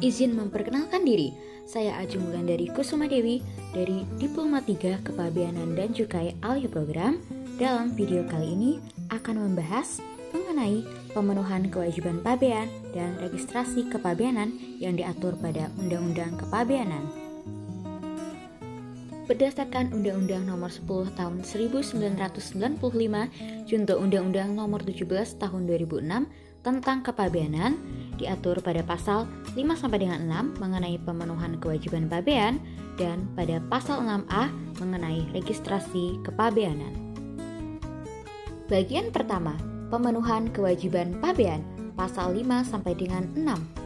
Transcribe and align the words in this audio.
Izin 0.00 0.32
memperkenalkan 0.32 1.04
diri, 1.04 1.36
saya 1.68 1.92
Ajeng 2.00 2.32
dari 2.32 2.72
Kusuma 2.72 3.04
Dewi 3.04 3.44
dari 3.76 4.00
Diploma 4.16 4.64
3 4.64 5.04
Kepabeanan 5.04 5.76
dan 5.76 5.92
Cukai 5.92 6.32
Alih 6.40 6.72
Program. 6.72 7.20
Dalam 7.60 7.92
video 7.92 8.24
kali 8.24 8.56
ini 8.56 8.70
akan 9.12 9.44
membahas 9.44 10.00
mengenai 10.32 10.88
pemenuhan 11.12 11.68
kewajiban 11.68 12.16
pabean 12.24 12.64
dan 12.96 13.12
registrasi 13.20 13.92
kepabeanan 13.92 14.56
yang 14.80 14.96
diatur 14.96 15.36
pada 15.36 15.68
Undang-Undang 15.76 16.40
Kepabeanan. 16.40 17.04
Berdasarkan 19.28 19.92
Undang-Undang 19.92 20.48
Nomor 20.48 20.72
10 20.72 21.12
Tahun 21.12 21.44
1995 21.44 23.68
Junto 23.68 23.94
Undang-Undang 24.00 24.56
Nomor 24.56 24.80
17 24.80 25.36
Tahun 25.36 25.62
2006 25.68 26.48
tentang 26.60 27.00
kepabeanan 27.00 27.72
diatur 28.20 28.60
pada 28.60 28.84
pasal 28.84 29.24
5 29.56 29.56
sampai 29.80 30.04
dengan 30.04 30.20
6 30.28 30.60
mengenai 30.60 31.00
pemenuhan 31.00 31.56
kewajiban 31.56 32.04
pabean 32.06 32.60
dan 33.00 33.24
pada 33.32 33.56
pasal 33.72 34.04
6A 34.04 34.52
mengenai 34.78 35.24
registrasi 35.32 36.20
kepabeanan. 36.20 36.92
Bagian 38.68 39.08
pertama, 39.10 39.56
pemenuhan 39.88 40.52
kewajiban 40.52 41.16
pabean 41.18 41.64
pasal 41.96 42.36
5 42.36 42.62
sampai 42.68 42.92
dengan 42.94 43.24
6. 43.34 43.80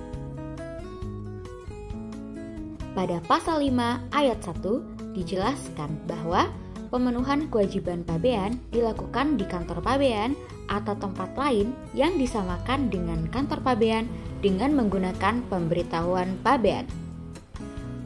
Pada 2.95 3.19
pasal 3.27 3.63
5 3.63 4.15
ayat 4.15 4.39
1 4.43 5.15
dijelaskan 5.19 5.91
bahwa 6.07 6.47
pemenuhan 6.95 7.51
kewajiban 7.51 8.07
pabean 8.07 8.63
dilakukan 8.71 9.35
di 9.35 9.43
kantor 9.51 9.83
pabean 9.83 10.39
atau 10.71 10.95
tempat 10.95 11.35
lain 11.35 11.75
yang 11.91 12.15
disamakan 12.15 12.87
dengan 12.87 13.27
kantor 13.35 13.59
pabean 13.67 14.07
dengan 14.45 14.77
menggunakan 14.77 15.41
pemberitahuan 15.49 16.37
pabean. 16.45 16.85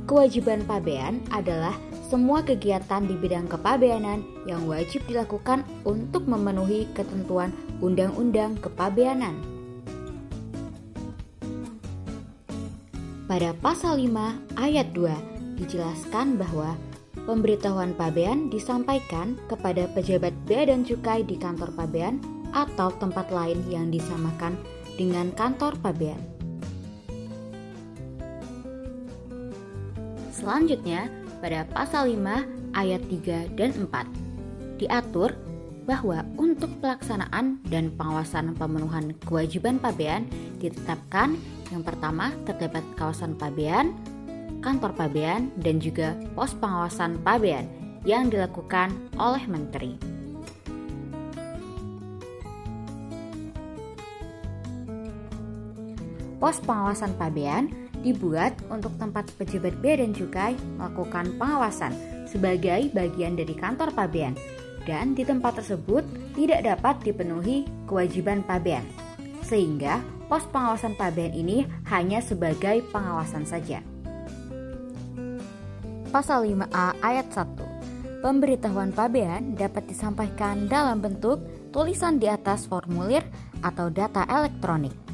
Kewajiban 0.06 0.63
pabean 0.63 1.18
adalah 1.35 1.74
semua 2.07 2.46
kegiatan 2.46 3.02
di 3.02 3.18
bidang 3.18 3.51
kepabeanan 3.51 4.23
yang 4.46 4.63
wajib 4.71 5.02
dilakukan 5.10 5.66
untuk 5.82 6.24
memenuhi 6.30 6.87
ketentuan 6.95 7.51
Undang-Undang 7.82 8.63
Kepabeanan. 8.63 9.35
Pada 13.26 13.52
pasal 13.60 14.01
5 14.01 14.57
ayat 14.57 14.88
2 14.96 15.60
dijelaskan 15.60 16.41
bahwa 16.41 16.79
Pemberitahuan 17.29 17.93
pabean 17.93 18.48
disampaikan 18.48 19.37
kepada 19.52 19.85
pejabat 19.93 20.32
bea 20.48 20.65
dan 20.65 20.80
cukai 20.80 21.20
di 21.20 21.37
kantor 21.37 21.68
pabean 21.76 22.24
atau 22.57 22.88
tempat 22.96 23.29
lain 23.29 23.60
yang 23.68 23.93
disamakan 23.93 24.57
dengan 24.99 25.30
kantor 25.32 25.79
pabean. 25.79 26.18
Selanjutnya, 30.35 31.07
pada 31.38 31.63
pasal 31.71 32.10
5 32.18 32.74
ayat 32.74 33.02
3 33.07 33.54
dan 33.54 33.71
4 33.79 34.82
diatur 34.82 35.38
bahwa 35.88 36.21
untuk 36.37 36.69
pelaksanaan 36.85 37.65
dan 37.73 37.88
pengawasan 37.96 38.52
pemenuhan 38.59 39.16
kewajiban 39.24 39.80
pabean 39.80 40.29
ditetapkan 40.60 41.41
yang 41.73 41.80
pertama 41.80 42.32
terdapat 42.45 42.85
kawasan 42.96 43.32
pabean, 43.37 43.96
kantor 44.60 44.93
pabean, 44.93 45.49
dan 45.60 45.80
juga 45.80 46.16
pos 46.37 46.52
pengawasan 46.57 47.21
pabean 47.24 47.65
yang 48.04 48.29
dilakukan 48.29 48.93
oleh 49.16 49.45
menteri. 49.49 50.07
Pos 56.39 56.63
pengawasan 56.63 57.19
pabean 57.19 57.75
dibuat 57.99 58.55
untuk 58.71 58.95
tempat 58.95 59.27
pejabat 59.35 59.75
bea 59.83 59.99
dan 59.99 60.15
cukai 60.15 60.55
melakukan 60.79 61.35
pengawasan 61.35 61.91
sebagai 62.31 62.95
bagian 62.95 63.35
dari 63.35 63.59
kantor 63.59 63.91
pabean 63.91 64.39
dan 64.87 65.19
di 65.19 65.27
tempat 65.27 65.59
tersebut 65.59 66.06
tidak 66.38 66.62
dapat 66.62 66.94
dipenuhi 67.03 67.66
kewajiban 67.91 68.47
pabean. 68.47 68.87
Sehingga 69.43 69.98
pos 70.31 70.47
pengawasan 70.47 70.94
pabean 70.94 71.34
ini 71.34 71.66
hanya 71.91 72.22
sebagai 72.22 72.87
pengawasan 72.94 73.43
saja. 73.43 73.82
Pasal 76.15 76.48
5A 76.48 77.03
ayat 77.03 77.28
1. 77.34 78.22
Pemberitahuan 78.22 78.94
pabean 78.94 79.59
dapat 79.59 79.91
disampaikan 79.91 80.71
dalam 80.71 81.03
bentuk 81.03 81.43
tulisan 81.75 82.22
di 82.22 82.31
atas 82.31 82.65
formulir 82.65 83.27
atau 83.60 83.91
data 83.91 84.22
elektronik. 84.31 85.07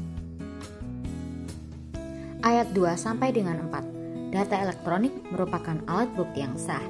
Ayat 2.45 2.77
2 2.77 2.93
sampai 2.93 3.33
dengan 3.33 3.57
4. 3.57 4.29
Data 4.29 4.61
elektronik 4.61 5.09
merupakan 5.33 5.81
alat 5.89 6.13
bukti 6.13 6.45
yang 6.45 6.53
sah. 6.53 6.83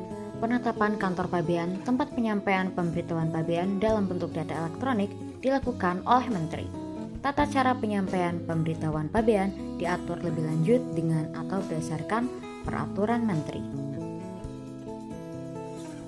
Penetapan 0.43 0.99
kantor 0.99 1.31
pabean 1.31 1.79
tempat 1.87 2.11
penyampaian 2.11 2.75
pemberitahuan 2.75 3.31
pabean 3.31 3.79
dalam 3.79 4.03
bentuk 4.03 4.35
data 4.35 4.51
elektronik 4.51 5.07
dilakukan 5.39 6.03
oleh 6.03 6.27
menteri. 6.27 6.67
Tata 7.23 7.47
cara 7.47 7.71
penyampaian 7.71 8.43
pemberitahuan 8.43 9.07
pabean 9.07 9.79
diatur 9.79 10.19
lebih 10.27 10.43
lanjut 10.43 10.83
dengan 10.91 11.31
atau 11.31 11.63
berdasarkan 11.63 12.27
peraturan 12.67 13.23
menteri. 13.23 13.63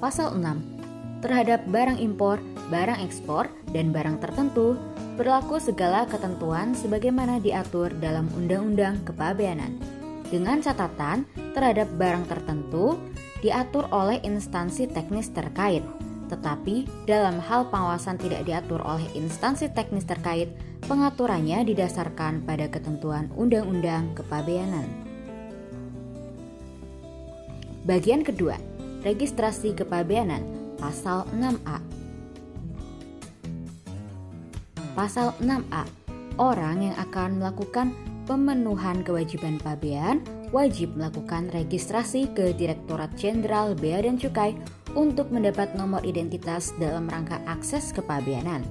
Pasal 0.03 0.35
6 0.35 1.23
terhadap 1.23 1.63
barang 1.71 2.03
impor, 2.03 2.43
barang 2.67 2.99
ekspor, 2.99 3.47
dan 3.71 3.95
barang 3.95 4.19
tertentu 4.19 4.75
berlaku 5.17 5.57
segala 5.57 6.05
ketentuan 6.05 6.77
sebagaimana 6.77 7.41
diatur 7.41 7.89
dalam 7.97 8.29
Undang-Undang 8.37 9.01
Kepabeanan. 9.01 9.81
Dengan 10.29 10.61
catatan, 10.61 11.25
terhadap 11.57 11.89
barang 11.97 12.29
tertentu 12.29 13.01
diatur 13.41 13.89
oleh 13.89 14.21
instansi 14.21 14.85
teknis 14.85 15.33
terkait, 15.33 15.81
tetapi 16.29 16.85
dalam 17.09 17.41
hal 17.41 17.65
pengawasan 17.73 18.21
tidak 18.21 18.45
diatur 18.45 18.77
oleh 18.85 19.09
instansi 19.17 19.73
teknis 19.73 20.05
terkait, 20.05 20.53
pengaturannya 20.85 21.65
didasarkan 21.65 22.45
pada 22.45 22.69
ketentuan 22.69 23.33
Undang-Undang 23.33 24.13
Kepabeanan. 24.13 24.85
Bagian 27.89 28.21
kedua, 28.21 28.59
registrasi 29.01 29.73
kepabeanan 29.73 30.43
pasal 30.77 31.25
6A. 31.33 31.96
Pasal 34.97 35.29
6A. 35.37 35.85
Orang 36.41 36.81
yang 36.81 36.97
akan 36.97 37.37
melakukan 37.37 37.93
pemenuhan 38.25 39.05
kewajiban 39.05 39.61
pabean 39.61 40.25
wajib 40.49 40.97
melakukan 40.97 41.53
registrasi 41.53 42.33
ke 42.33 42.49
Direktorat 42.57 43.13
Jenderal 43.13 43.77
Bea 43.77 44.01
dan 44.01 44.17
Cukai 44.17 44.57
untuk 44.97 45.29
mendapat 45.29 45.77
nomor 45.77 46.01
identitas 46.01 46.73
dalam 46.81 47.05
rangka 47.05 47.37
akses 47.45 47.93
kepabeanan. 47.93 48.65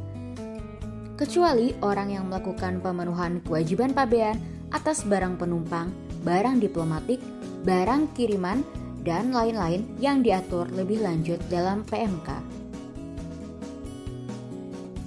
Kecuali 1.15 1.78
orang 1.86 2.10
yang 2.10 2.26
melakukan 2.26 2.82
pemenuhan 2.82 3.38
kewajiban 3.47 3.94
pabean 3.94 4.34
atas 4.75 5.06
barang 5.06 5.38
penumpang, 5.38 5.94
barang 6.26 6.59
diplomatik, 6.59 7.22
barang 7.62 8.10
kiriman, 8.19 8.66
dan 9.06 9.31
lain-lain 9.31 9.86
yang 10.03 10.26
diatur 10.26 10.66
lebih 10.75 11.06
lanjut 11.06 11.38
dalam 11.47 11.86
PMK. 11.86 12.56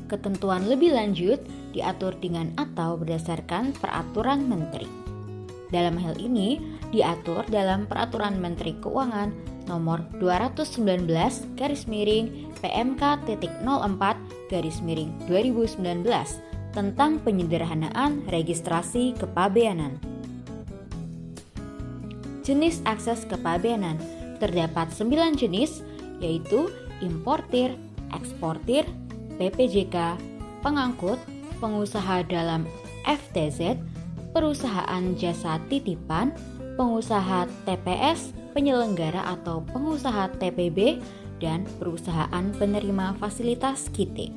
Ketentuan 0.09 0.65
lebih 0.65 0.97
lanjut 0.97 1.37
diatur 1.69 2.17
dengan 2.17 2.49
atau 2.57 2.97
berdasarkan 2.97 3.77
peraturan 3.77 4.49
menteri. 4.49 4.89
Dalam 5.69 6.01
hal 6.01 6.17
ini 6.17 6.57
diatur 6.89 7.45
dalam 7.45 7.85
peraturan 7.85 8.41
Menteri 8.41 8.73
Keuangan 8.81 9.29
nomor 9.69 10.01
219 10.17 11.05
garis 11.53 11.85
miring 11.85 12.49
PMK.04 12.57 14.03
garis 14.49 14.81
miring 14.81 15.13
2019 15.29 16.01
tentang 16.73 17.21
penyederhanaan 17.21 18.25
registrasi 18.33 19.13
kepabeanan 19.21 20.01
jenis 22.49 22.81
akses 22.89 23.29
kepabeanan. 23.29 24.01
Terdapat 24.41 24.89
9 24.89 25.37
jenis 25.37 25.85
yaitu 26.17 26.73
importir, 27.05 27.77
eksportir, 28.09 28.89
PPJK, 29.39 30.19
pengangkut, 30.59 31.17
pengusaha 31.63 32.27
dalam 32.27 32.67
FTZ, 33.07 33.79
perusahaan 34.35 35.03
jasa 35.15 35.57
titipan, 35.71 36.35
pengusaha 36.75 37.47
TPS, 37.63 38.35
penyelenggara 38.51 39.23
atau 39.39 39.63
pengusaha 39.71 40.27
TPB, 40.37 40.99
dan 41.39 41.63
perusahaan 41.79 42.51
penerima 42.59 43.15
fasilitas 43.15 43.87
KITE. 43.95 44.35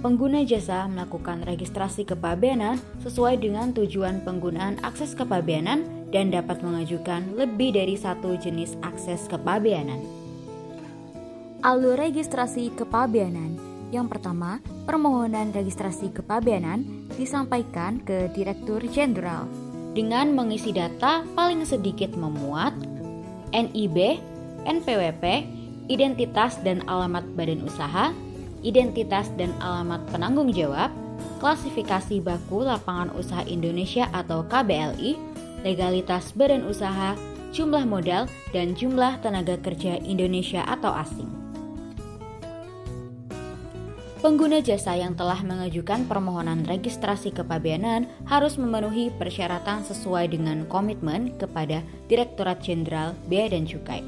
Pengguna 0.00 0.46
jasa 0.46 0.88
melakukan 0.88 1.44
registrasi 1.44 2.08
kepabeanan 2.08 2.80
sesuai 3.04 3.36
dengan 3.36 3.76
tujuan 3.76 4.24
penggunaan 4.24 4.80
akses 4.80 5.12
kepabeanan 5.12 6.08
dan 6.08 6.32
dapat 6.32 6.64
mengajukan 6.64 7.36
lebih 7.36 7.76
dari 7.76 8.00
satu 8.00 8.32
jenis 8.40 8.80
akses 8.80 9.28
kepabeanan. 9.28 10.00
Alur 11.60 12.00
registrasi 12.00 12.72
kepabeanan 12.72 13.69
yang 13.90 14.06
pertama, 14.06 14.62
permohonan 14.86 15.50
registrasi 15.50 16.14
kepabeanan 16.14 17.10
disampaikan 17.18 17.98
ke 18.02 18.30
Direktur 18.32 18.82
Jenderal. 18.86 19.46
dengan 19.90 20.30
mengisi 20.30 20.70
data 20.70 21.26
paling 21.34 21.66
sedikit 21.66 22.14
memuat 22.14 22.70
NIB, 23.50 24.22
NPWP, 24.62 25.24
identitas 25.90 26.62
dan 26.62 26.86
alamat 26.86 27.26
badan 27.34 27.66
usaha, 27.66 28.14
identitas 28.62 29.26
dan 29.34 29.50
alamat 29.58 30.06
penanggung 30.14 30.54
jawab, 30.54 30.94
klasifikasi 31.42 32.22
baku 32.22 32.62
lapangan 32.62 33.10
usaha 33.18 33.42
Indonesia 33.50 34.06
atau 34.14 34.46
KBLI, 34.46 35.18
legalitas 35.66 36.30
badan 36.38 36.70
usaha, 36.70 37.18
jumlah 37.50 37.82
modal, 37.82 38.30
dan 38.54 38.78
jumlah 38.78 39.18
tenaga 39.26 39.58
kerja 39.58 39.98
Indonesia 40.06 40.62
atau 40.70 40.94
asing. 40.94 41.39
Pengguna 44.20 44.60
jasa 44.60 45.00
yang 45.00 45.16
telah 45.16 45.40
mengajukan 45.40 46.04
permohonan 46.04 46.68
registrasi 46.68 47.32
kepabeanan 47.32 48.04
harus 48.28 48.60
memenuhi 48.60 49.08
persyaratan 49.16 49.80
sesuai 49.88 50.36
dengan 50.36 50.68
komitmen 50.68 51.32
kepada 51.40 51.80
Direktorat 52.04 52.60
Jenderal 52.60 53.16
Bea 53.32 53.48
dan 53.48 53.64
Cukai. 53.64 54.04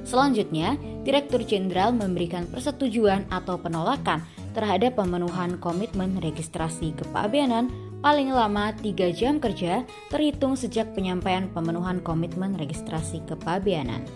Selanjutnya, 0.00 0.80
Direktur 1.04 1.44
Jenderal 1.44 1.92
memberikan 1.92 2.48
persetujuan 2.48 3.28
atau 3.28 3.60
penolakan 3.60 4.24
terhadap 4.56 4.96
pemenuhan 4.96 5.60
komitmen 5.60 6.16
registrasi 6.24 6.96
kepabeanan 6.96 7.68
paling 8.00 8.32
lama 8.32 8.72
3 8.80 9.12
jam 9.12 9.36
kerja 9.36 9.84
terhitung 10.08 10.56
sejak 10.56 10.88
penyampaian 10.96 11.52
pemenuhan 11.52 12.00
komitmen 12.00 12.56
registrasi 12.56 13.20
kepabeanan. 13.28 14.08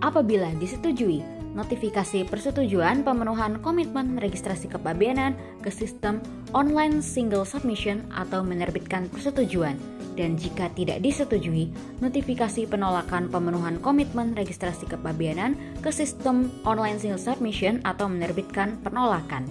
Apabila 0.00 0.48
disetujui, 0.56 1.35
notifikasi 1.56 2.28
persetujuan 2.28 3.02
pemenuhan 3.02 3.58
komitmen 3.64 4.20
registrasi 4.20 4.68
kepabeanan 4.68 5.32
ke 5.64 5.72
sistem 5.72 6.20
online 6.52 7.00
single 7.00 7.48
submission 7.48 8.04
atau 8.12 8.44
menerbitkan 8.44 9.08
persetujuan 9.08 9.80
dan 10.16 10.34
jika 10.40 10.72
tidak 10.72 11.04
disetujui, 11.04 11.70
notifikasi 12.00 12.64
penolakan 12.66 13.28
pemenuhan 13.28 13.76
komitmen 13.84 14.32
registrasi 14.32 14.88
kepabeanan 14.88 15.54
ke 15.84 15.92
sistem 15.92 16.48
online 16.64 16.96
single 16.96 17.20
submission 17.20 17.84
atau 17.84 18.08
menerbitkan 18.08 18.80
penolakan. 18.80 19.44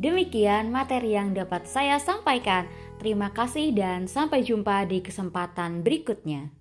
Demikian 0.00 0.72
materi 0.72 1.12
yang 1.12 1.36
dapat 1.36 1.68
saya 1.68 2.00
sampaikan. 2.00 2.64
Terima 2.96 3.28
kasih 3.36 3.76
dan 3.76 4.08
sampai 4.08 4.40
jumpa 4.40 4.88
di 4.88 5.04
kesempatan 5.04 5.84
berikutnya. 5.84 6.59